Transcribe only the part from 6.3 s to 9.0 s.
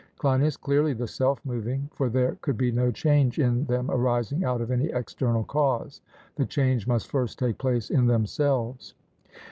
the change must first take place in themselves.